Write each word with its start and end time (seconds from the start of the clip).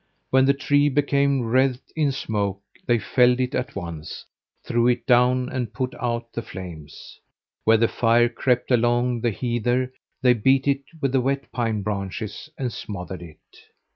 When 0.31 0.49
a 0.49 0.53
tree 0.55 0.89
became 0.89 1.43
wreathed 1.43 1.93
in 1.95 2.11
smoke 2.11 2.63
they 2.87 2.97
felled 2.97 3.39
it 3.39 3.53
at 3.53 3.75
once, 3.75 4.25
threw 4.65 4.87
it 4.87 5.05
down 5.05 5.47
and 5.47 5.71
put 5.71 5.93
out 6.01 6.33
the 6.33 6.41
flames. 6.41 7.19
Where 7.65 7.77
the 7.77 7.87
fire 7.87 8.27
crept 8.27 8.71
along 8.71 9.21
the 9.21 9.29
heather, 9.29 9.93
they 10.23 10.33
beat 10.33 10.67
it 10.67 10.81
with 11.01 11.11
the 11.11 11.21
wet 11.21 11.51
pine 11.51 11.83
branches 11.83 12.49
and 12.57 12.73
smothered 12.73 13.21
it. 13.21 13.37